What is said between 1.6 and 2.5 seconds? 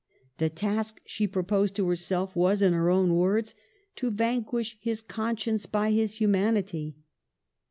to herself